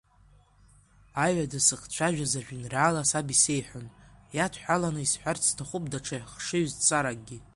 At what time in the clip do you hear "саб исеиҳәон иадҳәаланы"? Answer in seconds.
3.09-5.01